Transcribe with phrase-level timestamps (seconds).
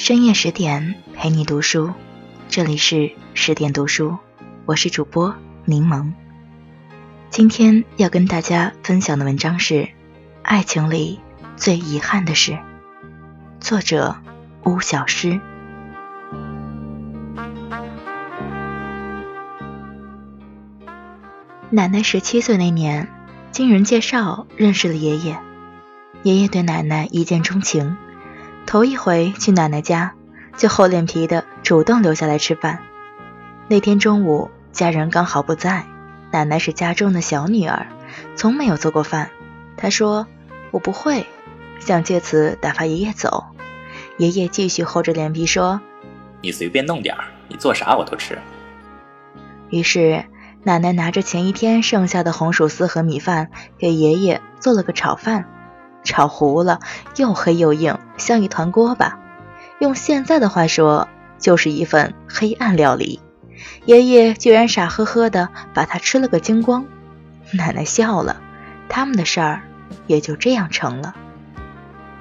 [0.00, 1.92] 深夜十点陪你读书，
[2.48, 4.16] 这里是十点读书，
[4.64, 5.34] 我是主播
[5.64, 6.12] 柠檬。
[7.30, 9.74] 今天要跟大家分享的文章是
[10.42, 11.18] 《爱情里
[11.56, 12.52] 最遗憾的事》，
[13.58, 14.14] 作者
[14.62, 15.40] 巫小诗。
[21.70, 23.08] 奶奶十七岁那年，
[23.50, 25.40] 经人介绍认识了爷爷。
[26.22, 27.96] 爷爷对奶奶一见钟情，
[28.68, 30.12] 头一回去奶奶家，
[30.58, 32.80] 就厚脸皮的主动留下来吃饭。
[33.66, 35.86] 那天中午，家人刚好不在，
[36.30, 37.86] 奶奶是家中的小女儿，
[38.36, 39.30] 从没有做过饭。
[39.78, 40.26] 她说
[40.70, 41.24] ：“我不会。”
[41.80, 43.46] 想借此打发爷爷走。
[44.18, 45.80] 爷爷继续厚着脸皮说
[46.42, 48.38] ：“你随便弄点儿，你做啥我都吃。”
[49.70, 50.26] 于是
[50.64, 55.46] 奶奶拿着前一天剩下的红薯丝和米饭，给爷爷做了个炒饭。
[56.04, 56.80] 炒糊了，
[57.16, 59.18] 又黑又硬，像一团锅巴。
[59.78, 61.08] 用现在的话说，
[61.38, 63.20] 就是一份黑暗料理。
[63.86, 66.84] 爷爷居然傻呵呵的把它吃了个精光。
[67.52, 68.40] 奶奶笑了，
[68.88, 69.62] 他们的事儿
[70.06, 71.14] 也就这样成了。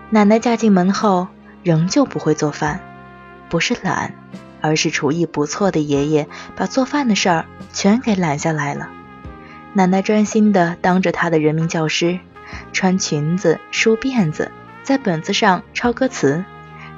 [0.09, 1.27] 奶奶嫁进门后，
[1.63, 2.79] 仍旧不会做饭，
[3.49, 4.13] 不是懒，
[4.61, 8.89] 而是厨艺不错的爷爷把做饭的事儿全给揽下来了。
[9.73, 12.19] 奶奶专心的当着他的人民教师。
[12.71, 14.53] 穿裙子、梳辫子，
[14.87, 16.45] 在本子上抄歌词，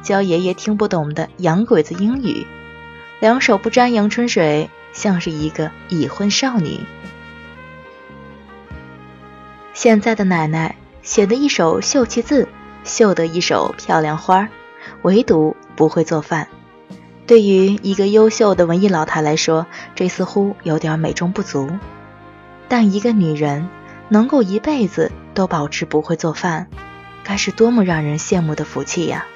[0.03, 2.45] 教爷爷听不懂的洋鬼子英语，
[3.19, 6.81] 两手不沾阳春水，像是一个已婚少女。
[9.73, 12.47] 现在的奶奶写的一手秀气字，
[12.83, 14.47] 绣得一手漂亮花，
[15.01, 16.47] 唯独不会做饭。
[17.25, 21.67] 对于一个优秀的文艺老太来说，这似乎有点美中不足。
[22.67, 23.67] 但一个女人
[24.09, 25.11] 能够一辈子。
[25.35, 26.67] 都保持不会做饭，
[27.29, 29.27] 该是多么让人羡慕的福气呀！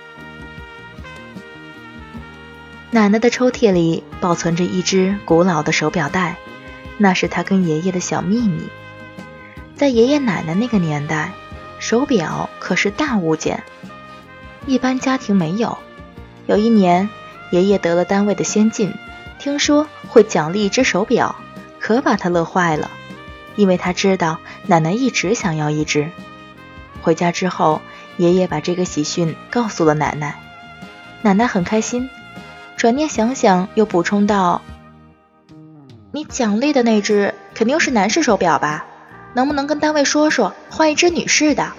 [2.89, 6.38] 奶奶的抽屉里保存着一只古老的手表带，
[6.97, 8.63] 那是她跟爷爷的小秘密。
[9.75, 11.34] 在爷爷奶奶那个年代，
[11.78, 13.63] 手表可是大物件，
[14.66, 15.78] 一般家庭没有。
[16.47, 17.07] 有一年，
[17.51, 18.91] 爷爷得了单位的先进，
[19.38, 21.35] 听说会奖励一只手表，
[21.79, 22.89] 可把他乐坏了。
[23.56, 26.09] 因为他知道奶奶一直想要一只。
[27.03, 27.81] 回家之后，
[28.18, 30.40] 爷爷把这个喜讯告诉了奶奶，
[31.22, 32.09] 奶奶很开心。
[32.78, 34.62] 转念想想，又补充道
[36.12, 38.86] ：“你奖励的那只肯定是男士手表吧？
[39.36, 41.74] 能不能跟单位说说，换一只女士的？”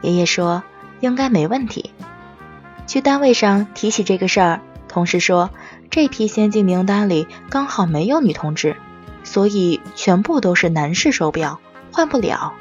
[0.00, 0.62] 爷爷说
[1.00, 1.92] ：“应该没问题。”
[2.86, 5.50] 去单位上提起这个事儿，同事说
[5.90, 8.76] ：“这批先进名单里刚好没有女同志。”
[9.24, 11.60] 所以全部都是男士手表，
[11.92, 12.54] 换不了。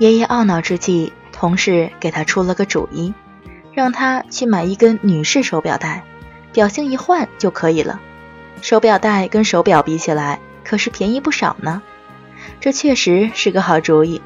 [0.00, 3.12] 爷爷懊恼之际，同事给他出了个主意，
[3.74, 6.04] 让他去买一根女士手表带，
[6.54, 8.00] 表芯一换就可以了。
[8.62, 11.82] 手表带跟手表比起来，可是便宜不少呢。
[12.60, 14.22] 这确实是个好主意。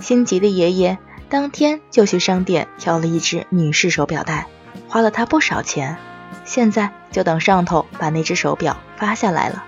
[0.00, 0.98] 心急的爷爷
[1.30, 4.46] 当天就去商店挑了一只女士手表带，
[4.86, 5.96] 花了他不少钱。
[6.44, 9.64] 现在就等上头把那只手表发下来了。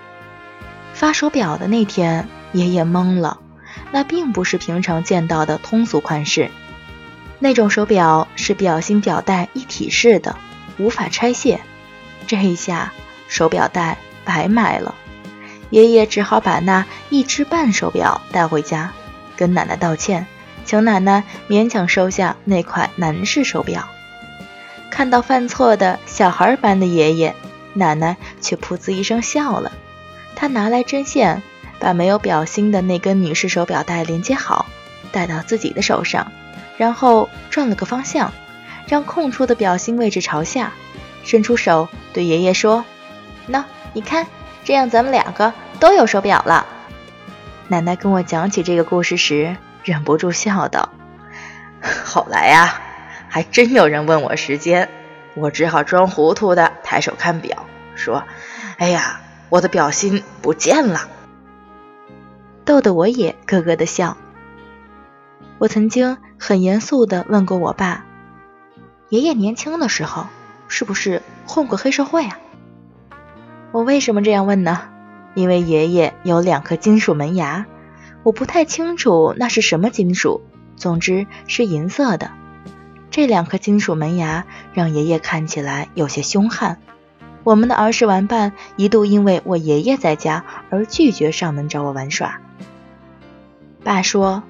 [0.93, 3.39] 发手表的那天，爷爷懵了。
[3.91, 6.51] 那并不是平常见到的通俗款式，
[7.39, 10.35] 那种手表是表芯表带一体式的，
[10.77, 11.59] 无法拆卸。
[12.27, 12.93] 这一下，
[13.27, 14.93] 手表带白买了。
[15.71, 18.91] 爷爷只好把那一只半手表带回家，
[19.35, 20.27] 跟奶奶道歉，
[20.65, 23.87] 请奶奶勉强收下那块男士手表。
[24.91, 27.35] 看到犯错的小孩般的爷爷，
[27.73, 29.71] 奶奶却噗呲一声笑了。
[30.35, 31.41] 他拿来针线，
[31.79, 34.65] 把没有表芯的那根女士手表带连接好，
[35.11, 36.31] 戴到自己的手上，
[36.77, 38.33] 然后转了个方向，
[38.87, 40.73] 让空出的表芯位置朝下，
[41.23, 42.85] 伸出手对爷爷说
[43.49, 43.63] ：“喏，
[43.93, 44.27] 你看，
[44.63, 46.65] 这样咱们两个都有手表了。”
[47.69, 50.89] 奶奶跟我讲起这个故事时，忍不住笑道
[52.03, 52.81] ：“后来呀，
[53.29, 54.89] 还真有人问我时间，
[55.35, 57.65] 我只好装糊涂的抬手看表，
[57.95, 58.23] 说
[58.77, 61.09] ：‘哎呀。’”我的表芯不见了，
[62.69, 64.15] 逗得我也咯咯的笑。
[65.57, 68.05] 我曾经很严肃的问过我爸
[69.09, 70.27] ：“爷爷年轻的时候
[70.67, 72.37] 是不是混过黑社会啊？”
[73.73, 74.81] 我为什么这样问呢？
[75.33, 77.65] 因为爷爷有两颗金属门牙，
[78.21, 80.41] 我不太清楚那是什么金属，
[80.75, 82.29] 总之是银色的。
[83.09, 86.79] 这两颗金属门牙让爷爷看起来有些凶悍。
[87.43, 92.39] 我们的儿时玩伴一度因为我爷爷在家而拒绝上门找我玩耍。
[93.89, 94.43] 爸说：“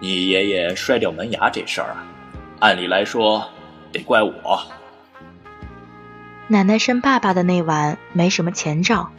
[0.00, 2.06] 你爷爷摔掉门牙这事儿啊，
[2.58, 3.46] 按理来说
[3.92, 4.32] 得怪我。
[6.48, 9.10] 奶奶生爸爸的那晚没什么前兆，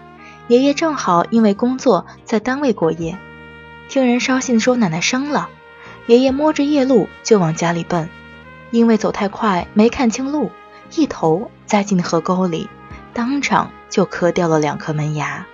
[0.47, 3.15] 爷爷正好因为工作在单位过夜，
[3.89, 5.49] 听人捎信说奶奶生了，
[6.07, 8.09] 爷爷摸着夜路就往家里奔，
[8.71, 10.49] 因为走太快没看清路，
[10.95, 12.67] 一头栽进河沟里，
[13.13, 15.45] 当场就磕掉了两颗门牙。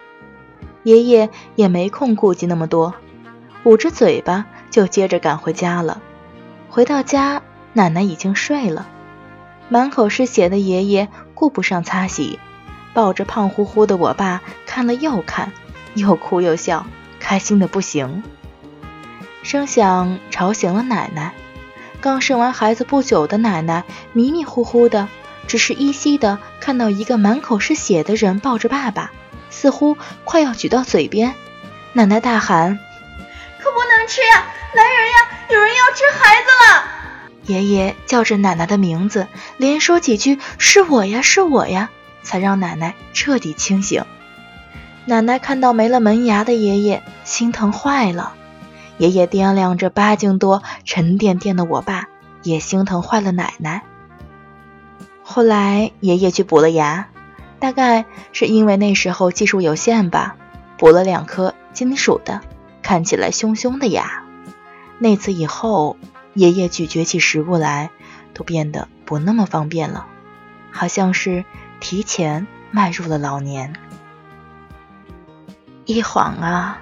[0.84, 2.96] 爷爷也没空顾及那么多，
[3.64, 6.02] 捂着嘴巴就接着赶回家了。
[6.70, 7.42] 回到家，
[7.74, 8.88] 奶奶已经睡了，
[9.68, 12.40] 满口是血的爷爷顾不上擦洗，
[12.94, 15.52] 抱着胖乎乎的我爸看了又看，
[15.96, 16.86] 又哭又笑，
[17.20, 18.24] 开心的不行。
[19.42, 21.34] 声响吵醒了奶奶，
[22.02, 23.84] 刚生完孩子不久的奶奶
[24.14, 25.08] 迷迷糊糊的，
[25.48, 29.12] 只是依稀的看到一个满口是血的人抱着爸爸。
[29.50, 31.34] 似乎快要举到嘴边，
[31.94, 32.80] 奶奶大喊
[34.10, 34.44] ：“吃呀！
[34.74, 35.18] 来人呀！
[35.50, 36.84] 有人要吃孩子了！”
[37.46, 39.28] 爷爷叫着奶奶的名字，
[39.58, 41.90] 连说几句“是我呀，是我呀”，
[42.24, 44.04] 才让奶奶彻底清醒。
[45.06, 48.34] 奶奶看到没了门牙的爷爷，心疼坏了。
[48.98, 52.08] 爷爷掂量着八斤多、沉甸甸的我爸，
[52.44, 53.84] 也心疼坏了奶奶。
[55.24, 57.08] 后来爷爷去补了牙。
[57.60, 60.38] 大概是因为那时候技术有限吧，
[60.78, 62.40] 补了两颗金属的，
[62.90, 64.24] 看起来凶凶的呀。
[64.98, 65.96] 那次以后，
[66.34, 67.92] 爷爷咀嚼起食物来
[68.34, 70.08] 都变得不那么方便了，
[70.72, 71.46] 好像是
[71.80, 73.76] 提前迈入了老年。
[75.86, 76.80] 一晃啊，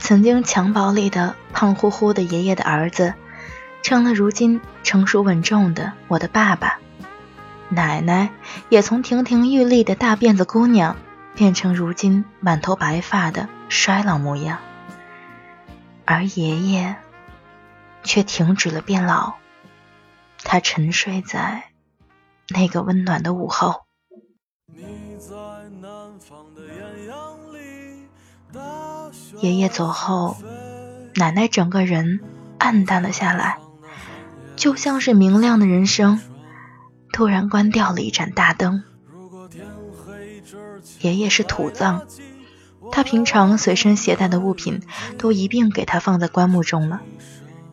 [0.00, 3.14] 曾经襁褓里的胖乎乎的爷爷的儿子，
[3.82, 6.80] 成了如今成熟稳重的我的爸爸。
[7.68, 8.30] 奶奶
[8.68, 10.96] 也从亭亭玉立的大辫子姑娘，
[11.36, 14.58] 变成如今满头白发的衰老模样，
[16.10, 16.96] 而爷爷
[18.02, 19.34] 却停止了变老，
[20.42, 21.64] 他沉睡在
[22.48, 23.82] 那个温暖的午后。
[29.42, 30.38] 爷爷走后，
[31.16, 32.20] 奶奶整个人
[32.56, 33.58] 暗淡了下来，
[34.56, 36.18] 就像是明亮的人生。
[37.12, 38.82] 突然关掉了一盏大灯。
[41.00, 42.06] 爷爷是土葬，
[42.90, 44.82] 他平常随身携带的物品
[45.18, 47.00] 都一并给他放在棺木中了，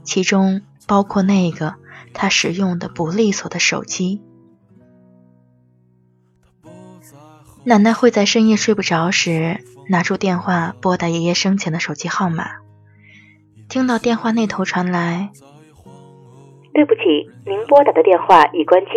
[0.04, 1.76] 其中包括那个
[2.14, 4.22] 他使用的不利索的手机。
[7.64, 12.58] 奶奶会在深夜睡不着时拿出电话拨打爷爷生前的手机号码，
[13.70, 15.32] 听到电话那头传来
[16.74, 17.02] ：“对不起，
[17.46, 18.92] 您拨打的电话已关机。”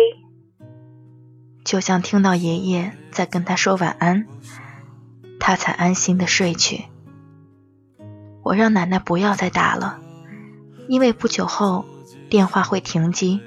[1.65, 4.27] 就像听到爷爷在跟他说晚安，
[5.49, 6.85] 他才安心的睡去。
[8.43, 9.97] 我让奶奶不要再打了，
[10.87, 11.85] 因为不久后
[12.29, 13.41] 电话会停机，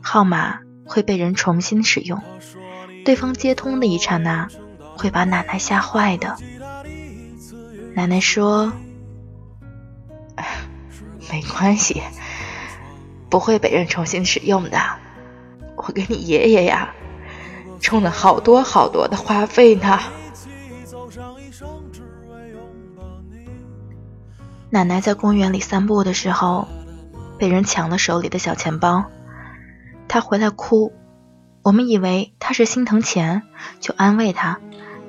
[0.00, 2.22] 号码会被人重新使用，
[3.04, 4.46] 对方接通的一刹那
[4.96, 6.36] 会把奶奶吓坏的。
[7.96, 8.72] 奶奶说
[11.28, 12.02] ：“没关系，
[13.28, 14.78] 不会被人重新使用的。
[15.74, 16.94] 我给你爷爷呀。”
[17.82, 19.98] 充了好多好多的话费呢。
[24.74, 26.66] 奶奶在公园里散步的时候，
[27.38, 29.04] 被人抢了手里的小钱包，
[30.08, 30.94] 她回来哭。
[31.62, 33.42] 我们以为她是心疼钱，
[33.80, 34.60] 就安慰她，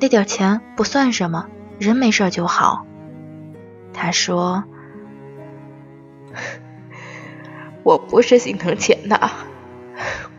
[0.02, 1.48] 那点钱不算什么，
[1.80, 2.86] 人没事就好。
[3.94, 4.66] 她说
[7.84, 9.32] ：“我不是心疼钱呐，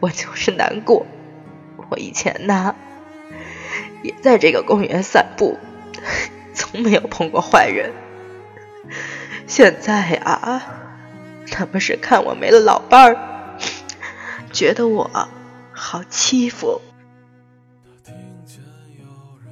[0.01, 1.07] 我就是难过。”
[1.89, 2.75] 我以前呢，
[4.03, 5.57] 也在这个公园散步，
[6.53, 7.91] 从没有碰过坏人。
[9.47, 10.63] 现在啊，
[11.51, 13.57] 他们是看我没了老伴儿，
[14.53, 15.11] 觉得我
[15.73, 16.81] 好欺负。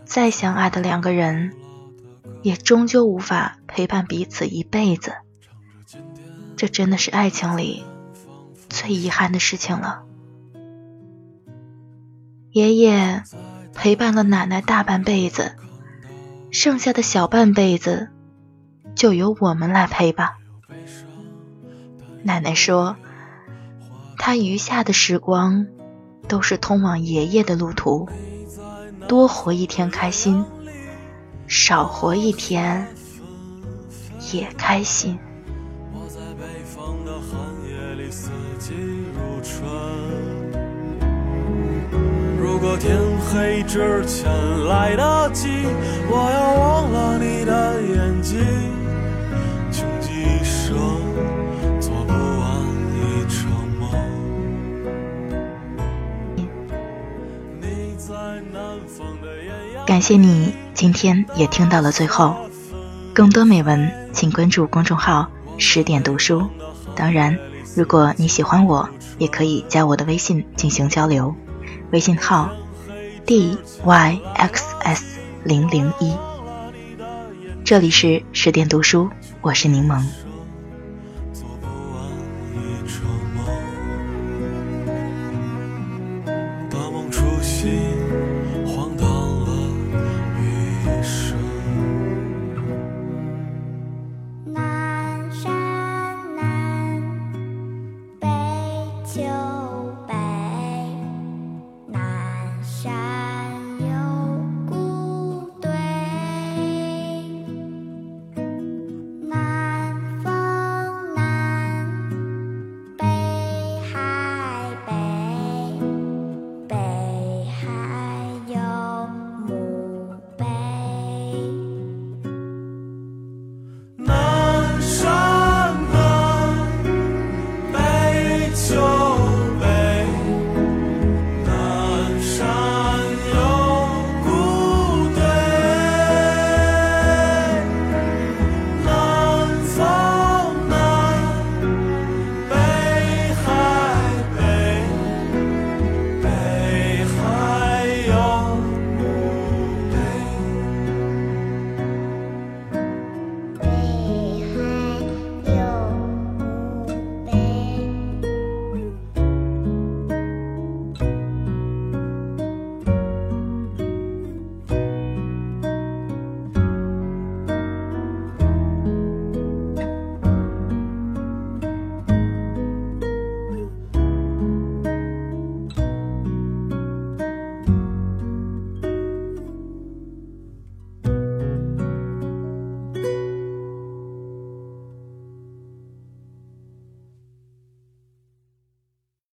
[0.04, 1.52] 再相爱的两个人，
[2.42, 5.14] 也终究无法陪伴彼此一辈子。
[6.56, 7.84] 这真的是爱情里
[8.68, 10.02] 最遗憾的事情了。
[12.50, 13.22] 爷爷
[13.74, 15.56] 陪伴了奶奶大半辈子，
[16.50, 18.10] 剩下的小半辈子
[19.02, 20.38] 就由我们来陪吧。
[22.22, 22.94] 奶奶说，
[24.16, 25.66] 她余下的时光
[26.28, 28.08] 都是通往爷爷的路途，
[29.08, 30.44] 多活一天开心，
[31.48, 32.86] 少活一天
[34.32, 35.18] 也开心。
[42.38, 44.30] 如果天黑之前
[44.66, 45.48] 来得及，
[46.08, 48.38] 我要忘了你的眼睛，
[59.92, 62.34] 感谢你今天也听到了最后。
[63.12, 65.28] 更多美文，请关注公众号
[65.60, 66.48] “十点读书”。
[66.96, 67.38] 当然，
[67.76, 71.36] 如果你喜欢我，也可以加我的微信进行交流，
[71.90, 72.48] 微信号
[73.26, 76.14] d y x s 零零一。
[77.62, 79.10] 这里是十点读书，
[79.42, 80.02] 我是柠檬。
[99.14, 99.71] 秋。